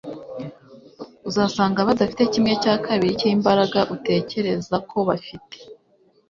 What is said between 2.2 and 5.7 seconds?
kimwe cya kabiri cy'imbaraga utekereza ko bafite.”